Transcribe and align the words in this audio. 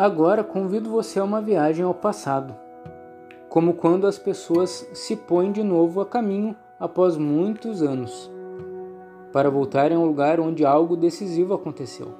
Agora 0.00 0.42
convido 0.42 0.88
você 0.88 1.20
a 1.20 1.24
uma 1.24 1.42
viagem 1.42 1.84
ao 1.84 1.92
passado, 1.92 2.56
como 3.50 3.74
quando 3.74 4.06
as 4.06 4.18
pessoas 4.18 4.88
se 4.94 5.14
põem 5.14 5.52
de 5.52 5.62
novo 5.62 6.00
a 6.00 6.06
caminho 6.06 6.56
após 6.78 7.18
muitos 7.18 7.82
anos, 7.82 8.32
para 9.30 9.50
voltarem 9.50 9.98
ao 9.98 10.06
lugar 10.06 10.40
onde 10.40 10.64
algo 10.64 10.96
decisivo 10.96 11.52
aconteceu. 11.52 12.14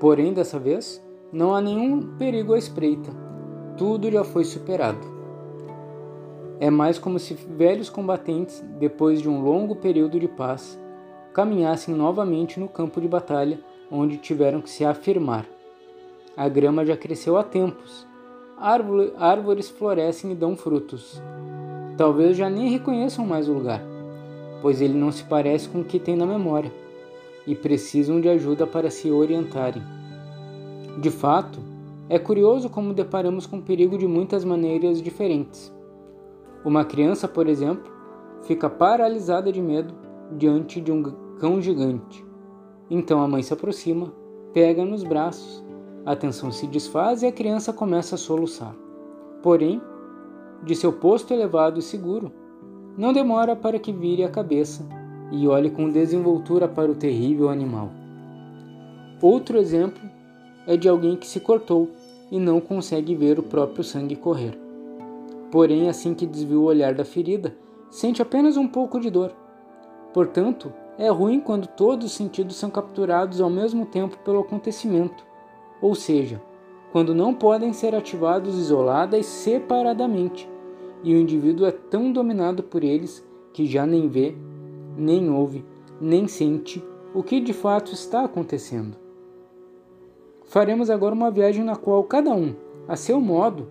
Porém, 0.00 0.32
dessa 0.32 0.58
vez, 0.58 1.06
não 1.30 1.54
há 1.54 1.60
nenhum 1.60 2.16
perigo 2.16 2.54
à 2.54 2.58
espreita, 2.58 3.10
tudo 3.76 4.10
já 4.10 4.24
foi 4.24 4.44
superado. 4.44 5.06
É 6.58 6.70
mais 6.70 6.98
como 6.98 7.18
se 7.18 7.34
velhos 7.34 7.90
combatentes, 7.90 8.64
depois 8.78 9.20
de 9.20 9.28
um 9.28 9.42
longo 9.42 9.76
período 9.76 10.18
de 10.18 10.28
paz, 10.28 10.80
caminhassem 11.34 11.94
novamente 11.94 12.58
no 12.58 12.70
campo 12.70 13.02
de 13.02 13.06
batalha 13.06 13.60
onde 13.92 14.16
tiveram 14.16 14.62
que 14.62 14.70
se 14.70 14.82
afirmar. 14.82 15.44
A 16.36 16.48
grama 16.48 16.86
já 16.86 16.96
cresceu 16.96 17.36
há 17.36 17.42
tempos. 17.42 18.06
Árvores 18.56 19.68
florescem 19.68 20.32
e 20.32 20.34
dão 20.34 20.56
frutos. 20.56 21.20
Talvez 21.96 22.36
já 22.36 22.48
nem 22.48 22.70
reconheçam 22.70 23.26
mais 23.26 23.48
o 23.48 23.52
lugar, 23.52 23.82
pois 24.62 24.80
ele 24.80 24.94
não 24.94 25.10
se 25.10 25.24
parece 25.24 25.68
com 25.68 25.80
o 25.80 25.84
que 25.84 25.98
tem 25.98 26.16
na 26.16 26.24
memória, 26.24 26.72
e 27.46 27.54
precisam 27.54 28.20
de 28.20 28.28
ajuda 28.28 28.66
para 28.66 28.90
se 28.90 29.10
orientarem. 29.10 29.82
De 30.98 31.10
fato, 31.10 31.58
é 32.08 32.18
curioso 32.18 32.70
como 32.70 32.94
deparamos 32.94 33.46
com 33.46 33.60
perigo 33.60 33.98
de 33.98 34.06
muitas 34.06 34.44
maneiras 34.44 35.02
diferentes. 35.02 35.72
Uma 36.64 36.84
criança, 36.84 37.26
por 37.26 37.48
exemplo, 37.48 37.90
fica 38.42 38.70
paralisada 38.70 39.52
de 39.52 39.60
medo 39.60 39.94
diante 40.32 40.80
de 40.80 40.92
um 40.92 41.02
cão 41.38 41.60
gigante. 41.60 42.24
Então 42.88 43.22
a 43.22 43.28
mãe 43.28 43.42
se 43.42 43.52
aproxima, 43.52 44.12
pega 44.52 44.84
nos 44.84 45.02
braços 45.02 45.64
a 46.04 46.16
tensão 46.16 46.50
se 46.50 46.66
desfaz 46.66 47.22
e 47.22 47.26
a 47.26 47.32
criança 47.32 47.72
começa 47.72 48.14
a 48.14 48.18
soluçar. 48.18 48.74
Porém, 49.42 49.80
de 50.62 50.74
seu 50.74 50.92
posto 50.92 51.32
elevado 51.32 51.78
e 51.78 51.82
seguro, 51.82 52.32
não 52.96 53.12
demora 53.12 53.54
para 53.54 53.78
que 53.78 53.92
vire 53.92 54.24
a 54.24 54.28
cabeça 54.28 54.86
e 55.30 55.46
olhe 55.46 55.70
com 55.70 55.90
desenvoltura 55.90 56.66
para 56.66 56.90
o 56.90 56.94
terrível 56.94 57.48
animal. 57.48 57.90
Outro 59.22 59.58
exemplo 59.58 60.00
é 60.66 60.76
de 60.76 60.88
alguém 60.88 61.16
que 61.16 61.26
se 61.26 61.40
cortou 61.40 61.90
e 62.30 62.38
não 62.38 62.60
consegue 62.60 63.14
ver 63.14 63.38
o 63.38 63.42
próprio 63.42 63.84
sangue 63.84 64.16
correr. 64.16 64.58
Porém, 65.50 65.88
assim 65.88 66.14
que 66.14 66.26
desvia 66.26 66.58
o 66.58 66.64
olhar 66.64 66.94
da 66.94 67.04
ferida, 67.04 67.54
sente 67.90 68.22
apenas 68.22 68.56
um 68.56 68.68
pouco 68.68 69.00
de 69.00 69.10
dor. 69.10 69.32
Portanto, 70.14 70.72
é 70.98 71.08
ruim 71.08 71.40
quando 71.40 71.66
todos 71.66 72.06
os 72.06 72.12
sentidos 72.12 72.56
são 72.56 72.70
capturados 72.70 73.40
ao 73.40 73.50
mesmo 73.50 73.86
tempo 73.86 74.18
pelo 74.18 74.40
acontecimento 74.40 75.29
ou 75.80 75.94
seja, 75.94 76.42
quando 76.92 77.14
não 77.14 77.32
podem 77.32 77.72
ser 77.72 77.94
ativados 77.94 78.58
isolada 78.58 79.16
e 79.16 79.22
separadamente, 79.22 80.48
e 81.02 81.14
o 81.14 81.18
indivíduo 81.18 81.66
é 81.66 81.72
tão 81.72 82.12
dominado 82.12 82.62
por 82.62 82.84
eles 82.84 83.26
que 83.52 83.66
já 83.66 83.86
nem 83.86 84.08
vê, 84.08 84.34
nem 84.96 85.30
ouve, 85.30 85.64
nem 86.00 86.28
sente 86.28 86.84
o 87.14 87.22
que 87.22 87.40
de 87.40 87.52
fato 87.52 87.92
está 87.92 88.24
acontecendo. 88.24 88.96
Faremos 90.44 90.90
agora 90.90 91.14
uma 91.14 91.30
viagem 91.30 91.64
na 91.64 91.76
qual 91.76 92.02
cada 92.04 92.34
um, 92.34 92.54
a 92.88 92.96
seu 92.96 93.20
modo, 93.20 93.68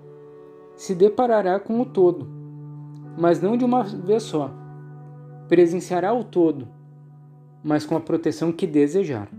se 0.76 0.96
deparará 0.96 1.60
com 1.60 1.82
o 1.82 1.86
todo, 1.86 2.26
mas 3.18 3.42
não 3.42 3.58
de 3.58 3.66
uma 3.66 3.84
vez 3.84 4.24
só. 4.24 4.50
Presenciará 5.50 6.14
o 6.14 6.24
todo, 6.24 6.68
mas 7.62 7.86
com 7.86 7.98
a 7.98 8.00
proteção 8.00 8.52
que 8.52 8.66
desejar. 8.66 9.30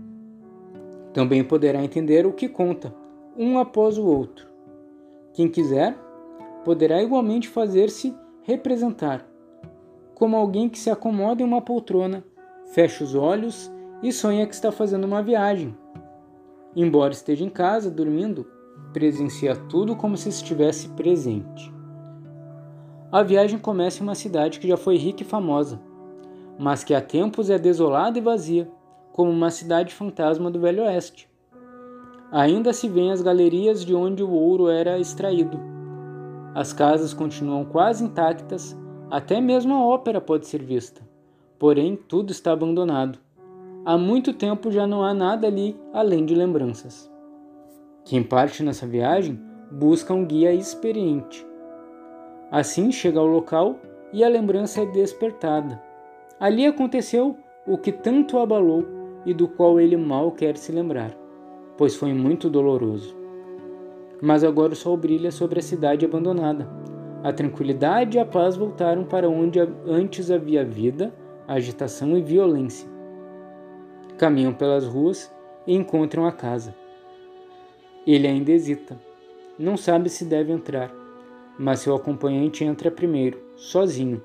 Também 1.13 1.43
poderá 1.43 1.83
entender 1.83 2.25
o 2.25 2.31
que 2.31 2.47
conta, 2.47 2.93
um 3.37 3.59
após 3.59 3.97
o 3.97 4.05
outro. 4.05 4.47
Quem 5.33 5.47
quiser, 5.47 5.97
poderá 6.63 7.01
igualmente 7.01 7.49
fazer-se 7.49 8.15
representar, 8.43 9.25
como 10.15 10.37
alguém 10.37 10.69
que 10.69 10.79
se 10.79 10.89
acomoda 10.89 11.41
em 11.41 11.45
uma 11.45 11.61
poltrona, 11.61 12.23
fecha 12.73 13.03
os 13.03 13.15
olhos 13.15 13.71
e 14.01 14.11
sonha 14.11 14.47
que 14.47 14.53
está 14.53 14.71
fazendo 14.71 15.05
uma 15.05 15.21
viagem. 15.21 15.75
Embora 16.75 17.11
esteja 17.11 17.43
em 17.43 17.49
casa, 17.49 17.91
dormindo, 17.91 18.47
presencia 18.93 19.55
tudo 19.55 19.95
como 19.95 20.15
se 20.15 20.29
estivesse 20.29 20.87
presente. 20.89 21.73
A 23.11 23.21
viagem 23.23 23.59
começa 23.59 23.99
em 23.99 24.03
uma 24.03 24.15
cidade 24.15 24.59
que 24.59 24.67
já 24.67 24.77
foi 24.77 24.95
rica 24.95 25.23
e 25.23 25.25
famosa, 25.25 25.81
mas 26.57 26.83
que 26.83 26.93
há 26.93 27.01
tempos 27.01 27.49
é 27.49 27.59
desolada 27.59 28.17
e 28.17 28.21
vazia 28.21 28.71
como 29.11 29.29
uma 29.29 29.49
cidade 29.49 29.93
fantasma 29.93 30.49
do 30.49 30.59
Velho 30.59 30.83
Oeste. 30.83 31.29
Ainda 32.31 32.71
se 32.71 32.87
vêem 32.87 33.11
as 33.11 33.21
galerias 33.21 33.83
de 33.83 33.93
onde 33.93 34.23
o 34.23 34.31
ouro 34.31 34.69
era 34.69 34.97
extraído. 34.97 35.59
As 36.55 36.71
casas 36.71 37.13
continuam 37.13 37.65
quase 37.65 38.03
intactas, 38.03 38.77
até 39.09 39.41
mesmo 39.41 39.73
a 39.73 39.85
ópera 39.85 40.21
pode 40.21 40.47
ser 40.47 40.63
vista. 40.63 41.01
Porém, 41.59 41.95
tudo 41.95 42.31
está 42.31 42.53
abandonado. 42.53 43.19
Há 43.83 43.97
muito 43.97 44.33
tempo 44.33 44.71
já 44.71 44.87
não 44.87 45.03
há 45.03 45.13
nada 45.13 45.47
ali 45.47 45.75
além 45.93 46.25
de 46.25 46.33
lembranças. 46.33 47.11
Quem 48.05 48.23
parte 48.23 48.63
nessa 48.63 48.87
viagem 48.87 49.39
busca 49.71 50.13
um 50.13 50.25
guia 50.25 50.53
experiente. 50.53 51.45
Assim 52.49 52.91
chega 52.91 53.19
ao 53.19 53.25
local 53.25 53.75
e 54.13 54.23
a 54.23 54.29
lembrança 54.29 54.81
é 54.81 54.85
despertada. 54.85 55.81
Ali 56.39 56.65
aconteceu 56.65 57.37
o 57.67 57.77
que 57.77 57.91
tanto 57.91 58.39
abalou 58.39 59.00
e 59.25 59.33
do 59.33 59.47
qual 59.47 59.79
ele 59.79 59.95
mal 59.97 60.31
quer 60.31 60.57
se 60.57 60.71
lembrar, 60.71 61.15
pois 61.77 61.95
foi 61.95 62.13
muito 62.13 62.49
doloroso. 62.49 63.15
Mas 64.21 64.43
agora 64.43 64.73
o 64.73 64.75
sol 64.75 64.95
brilha 64.97 65.31
sobre 65.31 65.59
a 65.59 65.63
cidade 65.63 66.05
abandonada. 66.05 66.67
A 67.23 67.31
tranquilidade 67.31 68.17
e 68.17 68.19
a 68.19 68.25
paz 68.25 68.55
voltaram 68.55 69.03
para 69.03 69.29
onde 69.29 69.59
antes 69.85 70.31
havia 70.31 70.65
vida, 70.65 71.13
agitação 71.47 72.17
e 72.17 72.21
violência. 72.21 72.89
Caminham 74.17 74.53
pelas 74.53 74.85
ruas 74.85 75.31
e 75.65 75.75
encontram 75.75 76.25
a 76.25 76.31
casa. 76.31 76.75
Ele 78.05 78.27
ainda 78.27 78.51
hesita. 78.51 78.97
Não 79.57 79.77
sabe 79.77 80.09
se 80.09 80.25
deve 80.25 80.51
entrar, 80.51 80.91
mas 81.57 81.79
seu 81.79 81.95
acompanhante 81.95 82.63
entra 82.63 82.89
primeiro, 82.89 83.39
sozinho, 83.55 84.21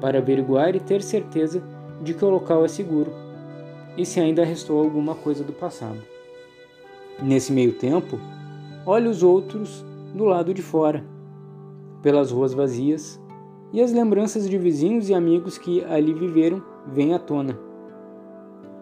para 0.00 0.18
averiguar 0.18 0.74
e 0.74 0.80
ter 0.80 1.02
certeza 1.02 1.62
de 2.02 2.14
que 2.14 2.24
o 2.24 2.30
local 2.30 2.64
é 2.64 2.68
seguro 2.68 3.29
e 3.96 4.04
se 4.04 4.20
ainda 4.20 4.44
restou 4.44 4.82
alguma 4.82 5.14
coisa 5.14 5.44
do 5.44 5.52
passado. 5.52 6.00
Nesse 7.22 7.52
meio 7.52 7.72
tempo, 7.72 8.18
olhe 8.86 9.08
os 9.08 9.22
outros 9.22 9.84
do 10.14 10.24
lado 10.24 10.54
de 10.54 10.62
fora, 10.62 11.04
pelas 12.02 12.30
ruas 12.30 12.54
vazias, 12.54 13.20
e 13.72 13.80
as 13.80 13.92
lembranças 13.92 14.48
de 14.48 14.58
vizinhos 14.58 15.08
e 15.08 15.14
amigos 15.14 15.56
que 15.56 15.84
ali 15.84 16.12
viveram 16.12 16.62
vêm 16.86 17.14
à 17.14 17.18
tona. 17.18 17.58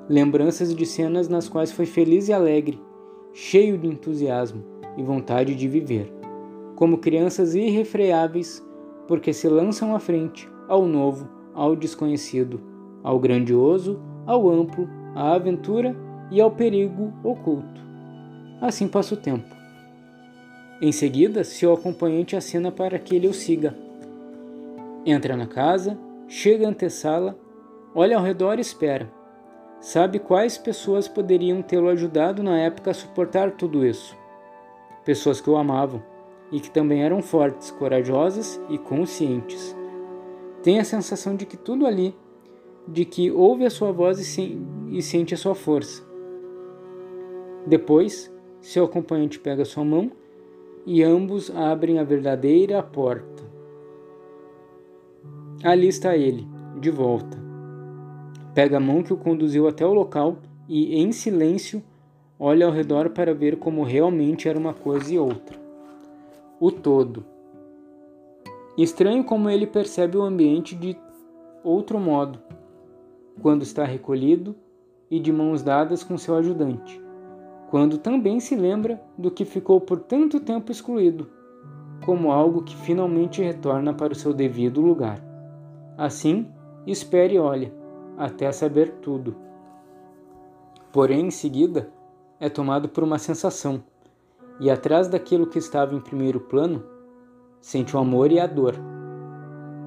Lembranças 0.08 0.74
de 0.74 0.86
cenas 0.86 1.28
nas 1.28 1.48
quais 1.48 1.70
foi 1.70 1.84
feliz 1.84 2.28
e 2.28 2.32
alegre, 2.32 2.80
cheio 3.32 3.76
de 3.76 3.86
entusiasmo 3.86 4.64
e 4.96 5.02
vontade 5.02 5.54
de 5.54 5.68
viver, 5.68 6.12
como 6.74 6.98
crianças 6.98 7.54
irrefreáveis, 7.54 8.64
porque 9.06 9.32
se 9.32 9.48
lançam 9.48 9.94
à 9.94 9.98
frente, 9.98 10.48
ao 10.66 10.86
novo, 10.86 11.28
ao 11.52 11.76
desconhecido, 11.76 12.60
ao 13.02 13.18
grandioso, 13.18 13.98
ao 14.26 14.48
amplo, 14.48 14.88
à 15.14 15.32
aventura 15.32 15.94
e 16.30 16.40
ao 16.40 16.50
perigo 16.50 17.12
oculto. 17.22 17.80
Assim 18.60 18.88
passa 18.88 19.14
o 19.14 19.16
tempo. 19.16 19.56
Em 20.80 20.92
seguida, 20.92 21.42
seu 21.42 21.72
acompanhante 21.72 22.36
acena 22.36 22.70
para 22.70 22.98
que 22.98 23.16
ele 23.16 23.26
o 23.26 23.34
siga. 23.34 23.74
Entra 25.04 25.36
na 25.36 25.46
casa, 25.46 25.98
chega 26.28 26.66
à 26.66 26.70
antessala, 26.70 27.38
olha 27.94 28.16
ao 28.16 28.22
redor 28.22 28.58
e 28.58 28.60
espera. 28.60 29.10
Sabe 29.80 30.18
quais 30.18 30.58
pessoas 30.58 31.08
poderiam 31.08 31.62
tê-lo 31.62 31.88
ajudado 31.88 32.42
na 32.42 32.58
época 32.58 32.90
a 32.90 32.94
suportar 32.94 33.52
tudo 33.52 33.86
isso. 33.86 34.16
Pessoas 35.04 35.40
que 35.40 35.48
o 35.48 35.56
amavam 35.56 36.02
e 36.50 36.60
que 36.60 36.70
também 36.70 37.02
eram 37.02 37.22
fortes, 37.22 37.70
corajosas 37.70 38.60
e 38.68 38.76
conscientes. 38.76 39.76
Tem 40.62 40.80
a 40.80 40.84
sensação 40.84 41.36
de 41.36 41.46
que 41.46 41.56
tudo 41.56 41.86
ali 41.86 42.14
de 42.90 43.04
que 43.04 43.30
ouve 43.30 43.66
a 43.66 43.70
sua 43.70 43.92
voz 43.92 44.18
e, 44.18 44.24
se, 44.24 45.02
sente 45.02 45.34
a 45.34 45.36
sua 45.36 45.54
força. 45.54 46.02
Depois, 47.66 48.32
seu 48.60 48.84
acompanhante 48.84 49.38
pega 49.38 49.64
sua 49.64 49.84
mão 49.84 50.10
e 50.86 51.02
ambos 51.02 51.50
abrem 51.50 51.98
a 51.98 52.04
verdadeira 52.04 52.82
porta. 52.82 53.44
Ali 55.62 55.88
está 55.88 56.16
ele, 56.16 56.46
de 56.80 56.90
volta. 56.90 57.36
Pega 58.54 58.78
a 58.78 58.80
mão 58.80 59.02
que 59.02 59.12
o 59.12 59.16
conduziu 59.16 59.68
até 59.68 59.84
o 59.84 59.92
local 59.92 60.38
e, 60.66 60.96
em 60.98 61.12
silêncio, 61.12 61.82
olha 62.38 62.64
ao 62.64 62.72
redor 62.72 63.10
para 63.10 63.34
ver 63.34 63.58
como 63.58 63.82
realmente 63.82 64.48
era 64.48 64.58
uma 64.58 64.72
coisa 64.72 65.12
e 65.12 65.18
outra. 65.18 65.58
O 66.58 66.70
todo. 66.70 67.24
Estranho 68.78 69.24
como 69.24 69.50
ele 69.50 69.66
percebe 69.66 70.16
o 70.16 70.22
ambiente 70.22 70.74
de 70.74 70.96
outro 71.62 71.98
modo 71.98 72.38
quando 73.40 73.62
está 73.62 73.84
recolhido 73.84 74.54
e 75.10 75.18
de 75.18 75.32
mãos 75.32 75.62
dadas 75.62 76.02
com 76.02 76.18
seu 76.18 76.34
ajudante. 76.36 77.00
quando 77.70 77.98
também 77.98 78.40
se 78.40 78.56
lembra 78.56 79.00
do 79.16 79.30
que 79.30 79.44
ficou 79.44 79.80
por 79.80 80.00
tanto 80.00 80.40
tempo 80.40 80.72
excluído, 80.72 81.28
como 82.04 82.32
algo 82.32 82.62
que 82.62 82.74
finalmente 82.74 83.42
retorna 83.42 83.92
para 83.92 84.12
o 84.12 84.16
seu 84.16 84.32
devido 84.32 84.80
lugar. 84.80 85.22
Assim, 85.96 86.48
espere 86.86 87.34
e 87.34 87.38
olhe, 87.38 87.72
até 88.16 88.50
saber 88.52 88.92
tudo. 89.02 89.36
Porém, 90.92 91.26
em 91.26 91.30
seguida, 91.30 91.92
é 92.40 92.48
tomado 92.48 92.88
por 92.88 93.04
uma 93.04 93.18
sensação, 93.18 93.82
e 94.58 94.70
atrás 94.70 95.08
daquilo 95.08 95.46
que 95.46 95.58
estava 95.58 95.94
em 95.94 96.00
primeiro 96.00 96.40
plano, 96.40 96.82
sente 97.60 97.94
o 97.94 98.00
amor 98.00 98.32
e 98.32 98.40
a 98.40 98.46
dor. 98.46 98.74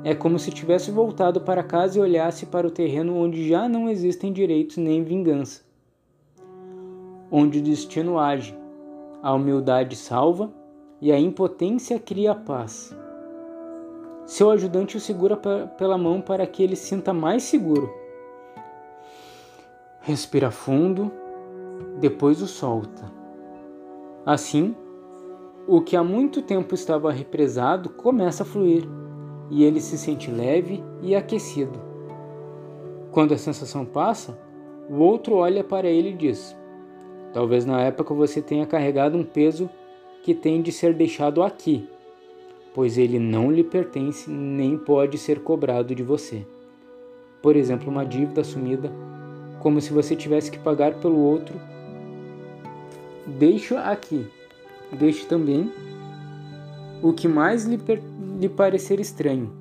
É 0.03 0.15
como 0.15 0.39
se 0.39 0.51
tivesse 0.51 0.91
voltado 0.91 1.41
para 1.41 1.63
casa 1.63 1.97
e 1.97 2.01
olhasse 2.01 2.45
para 2.45 2.67
o 2.67 2.71
terreno 2.71 3.15
onde 3.15 3.47
já 3.47 3.69
não 3.69 3.89
existem 3.89 4.33
direitos 4.33 4.77
nem 4.77 5.03
vingança 5.03 5.71
onde 7.31 7.59
o 7.59 7.61
destino 7.61 8.19
age, 8.19 8.53
a 9.23 9.33
humildade 9.33 9.95
salva 9.95 10.51
e 10.99 11.11
a 11.11 11.17
impotência 11.17 11.97
cria 11.97 12.33
a 12.33 12.35
paz. 12.35 12.95
Seu 14.25 14.51
ajudante 14.51 14.97
o 14.97 14.99
segura 14.99 15.37
pela 15.37 15.97
mão 15.97 16.21
para 16.21 16.45
que 16.45 16.61
ele 16.61 16.75
sinta 16.75 17.13
mais 17.13 17.43
seguro. 17.43 17.91
Respira 20.01 20.51
fundo, 20.51 21.11
depois 21.99 22.41
o 22.41 22.47
solta. 22.47 23.11
Assim, 24.25 24.75
o 25.67 25.81
que 25.81 25.95
há 25.95 26.03
muito 26.03 26.41
tempo 26.41 26.75
estava 26.75 27.11
represado 27.11 27.89
começa 27.89 28.43
a 28.43 28.45
fluir 28.45 28.87
e 29.51 29.65
ele 29.65 29.81
se 29.81 29.97
sente 29.97 30.31
leve 30.31 30.81
e 31.01 31.13
aquecido. 31.13 31.77
Quando 33.11 33.33
a 33.33 33.37
sensação 33.37 33.85
passa, 33.85 34.39
o 34.89 34.95
outro 34.95 35.35
olha 35.35 35.61
para 35.61 35.89
ele 35.89 36.11
e 36.11 36.13
diz: 36.13 36.55
Talvez 37.33 37.65
na 37.65 37.81
época 37.81 38.13
você 38.13 38.41
tenha 38.41 38.65
carregado 38.65 39.17
um 39.17 39.25
peso 39.25 39.69
que 40.23 40.33
tem 40.33 40.61
de 40.61 40.71
ser 40.71 40.93
deixado 40.93 41.43
aqui, 41.43 41.87
pois 42.73 42.97
ele 42.97 43.19
não 43.19 43.51
lhe 43.51 43.63
pertence 43.63 44.29
nem 44.29 44.77
pode 44.77 45.17
ser 45.17 45.41
cobrado 45.41 45.93
de 45.93 46.01
você. 46.01 46.47
Por 47.41 47.57
exemplo, 47.57 47.89
uma 47.89 48.05
dívida 48.05 48.41
assumida, 48.41 48.89
como 49.59 49.81
se 49.81 49.91
você 49.91 50.15
tivesse 50.15 50.49
que 50.49 50.59
pagar 50.59 50.93
pelo 50.95 51.19
outro. 51.19 51.59
Deixe 53.27 53.75
aqui. 53.75 54.25
Deixe 54.93 55.25
também 55.25 55.71
o 57.01 57.13
que 57.13 57.27
mais 57.27 57.65
lhe, 57.65 57.77
lhe 58.41 58.49
parecer 58.49 58.99
estranho: 58.99 59.51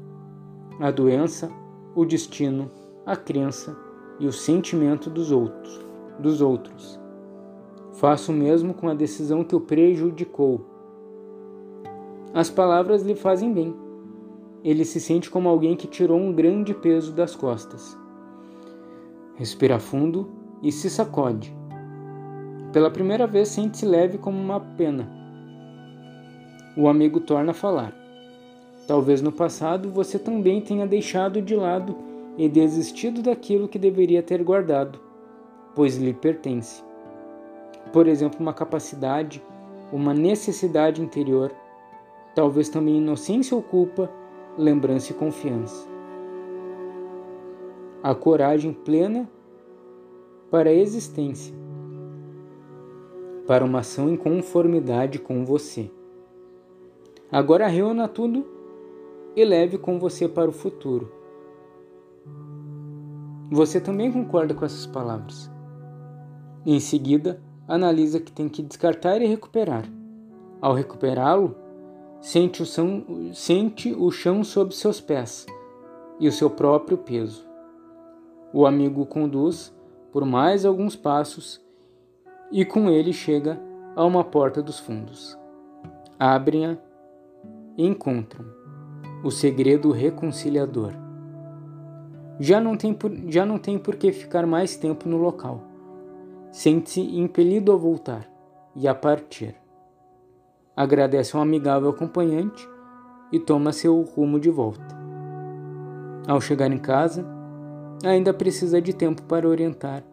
a 0.80 0.90
doença, 0.90 1.52
o 1.94 2.02
destino, 2.06 2.70
a 3.04 3.14
crença 3.14 3.76
e 4.18 4.26
o 4.26 4.32
sentimento 4.32 5.10
dos 5.10 5.30
outros, 5.30 5.78
dos 6.18 6.40
outros. 6.40 6.98
Faça 7.92 8.32
o 8.32 8.34
mesmo 8.34 8.72
com 8.72 8.88
a 8.88 8.94
decisão 8.94 9.44
que 9.44 9.54
o 9.54 9.60
prejudicou. 9.60 10.64
As 12.32 12.48
palavras 12.48 13.02
lhe 13.02 13.14
fazem 13.14 13.52
bem. 13.52 13.76
Ele 14.64 14.86
se 14.86 14.98
sente 14.98 15.30
como 15.30 15.48
alguém 15.48 15.76
que 15.76 15.86
tirou 15.86 16.18
um 16.18 16.32
grande 16.32 16.72
peso 16.72 17.12
das 17.12 17.36
costas. 17.36 17.98
Respira 19.34 19.78
fundo 19.78 20.30
e 20.62 20.72
se 20.72 20.88
sacode. 20.88 21.54
Pela 22.72 22.90
primeira 22.90 23.26
vez 23.26 23.48
sente-se 23.48 23.84
leve 23.84 24.16
como 24.16 24.38
uma 24.38 24.60
pena. 24.60 25.06
O 26.78 26.88
amigo 26.88 27.20
torna 27.20 27.50
a 27.50 27.54
falar. 27.54 27.99
Talvez 28.90 29.22
no 29.22 29.30
passado 29.30 29.88
você 29.88 30.18
também 30.18 30.60
tenha 30.60 30.84
deixado 30.84 31.40
de 31.40 31.54
lado 31.54 31.96
e 32.36 32.48
desistido 32.48 33.22
daquilo 33.22 33.68
que 33.68 33.78
deveria 33.78 34.20
ter 34.20 34.42
guardado, 34.42 34.98
pois 35.76 35.96
lhe 35.96 36.12
pertence 36.12 36.82
por 37.92 38.06
exemplo, 38.06 38.38
uma 38.40 38.54
capacidade, 38.54 39.42
uma 39.92 40.14
necessidade 40.14 41.02
interior, 41.02 41.52
talvez 42.34 42.68
também 42.68 42.98
inocência 42.98 43.56
ou 43.56 43.62
culpa, 43.62 44.10
lembrança 44.56 45.12
e 45.12 45.14
confiança. 45.14 45.88
A 48.02 48.14
coragem 48.14 48.72
plena 48.72 49.28
para 50.50 50.70
a 50.70 50.74
existência, 50.74 51.54
para 53.46 53.64
uma 53.64 53.80
ação 53.80 54.08
em 54.08 54.16
conformidade 54.16 55.18
com 55.18 55.44
você. 55.44 55.90
Agora 57.30 57.66
reúna 57.66 58.08
tudo 58.08 58.59
e 59.36 59.44
leve 59.44 59.78
com 59.78 59.98
você 59.98 60.28
para 60.28 60.50
o 60.50 60.52
futuro. 60.52 61.12
Você 63.50 63.80
também 63.80 64.12
concorda 64.12 64.54
com 64.54 64.64
essas 64.64 64.86
palavras. 64.86 65.50
Em 66.64 66.78
seguida, 66.78 67.42
analisa 67.66 68.20
que 68.20 68.30
tem 68.30 68.48
que 68.48 68.62
descartar 68.62 69.20
e 69.22 69.26
recuperar. 69.26 69.84
Ao 70.60 70.74
recuperá-lo, 70.74 71.56
sente 72.20 72.62
o, 72.62 72.66
chão, 72.66 73.04
sente 73.32 73.92
o 73.92 74.10
chão 74.10 74.44
sob 74.44 74.74
seus 74.74 75.00
pés 75.00 75.46
e 76.18 76.28
o 76.28 76.32
seu 76.32 76.50
próprio 76.50 76.98
peso. 76.98 77.44
O 78.52 78.66
amigo 78.66 79.06
conduz 79.06 79.74
por 80.12 80.24
mais 80.24 80.64
alguns 80.64 80.94
passos 80.94 81.60
e 82.52 82.64
com 82.64 82.90
ele 82.90 83.12
chega 83.12 83.60
a 83.96 84.04
uma 84.04 84.24
porta 84.24 84.62
dos 84.62 84.78
fundos. 84.78 85.38
Abrem-a 86.18 86.76
e 87.76 87.86
encontram 87.86 88.44
o 89.22 89.30
segredo 89.30 89.90
reconciliador. 89.90 90.92
Já 92.38 92.60
não, 92.60 92.76
tem 92.76 92.94
por, 92.94 93.12
já 93.28 93.44
não 93.44 93.58
tem 93.58 93.78
por 93.78 93.96
que 93.96 94.12
ficar 94.12 94.46
mais 94.46 94.76
tempo 94.76 95.08
no 95.08 95.18
local 95.18 95.70
sente-se 96.50 97.00
impelido 97.00 97.72
a 97.72 97.76
voltar 97.76 98.28
e 98.74 98.88
a 98.88 98.94
partir. 98.94 99.54
Agradece 100.76 101.36
ao 101.36 101.42
amigável 101.42 101.90
acompanhante 101.90 102.68
e 103.32 103.38
toma 103.38 103.72
seu 103.72 104.00
rumo 104.02 104.40
de 104.40 104.50
volta. 104.50 104.98
Ao 106.26 106.40
chegar 106.40 106.70
em 106.72 106.78
casa, 106.78 107.26
ainda 108.04 108.34
precisa 108.34 108.80
de 108.80 108.92
tempo 108.92 109.22
para 109.22 109.48
orientar 109.48 110.04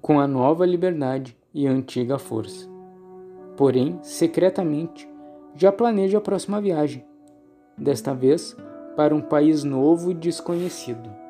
com 0.00 0.20
a 0.20 0.26
nova 0.26 0.64
liberdade 0.64 1.36
e 1.52 1.66
a 1.66 1.72
antiga 1.72 2.18
força. 2.18 2.68
Porém, 3.56 3.98
secretamente, 4.02 5.08
já 5.54 5.72
planeja 5.72 6.18
a 6.18 6.20
próxima 6.20 6.60
viagem, 6.60 7.04
desta 7.78 8.12
vez 8.12 8.56
para 8.96 9.14
um 9.14 9.20
país 9.20 9.62
novo 9.64 10.10
e 10.10 10.14
desconhecido. 10.14 11.27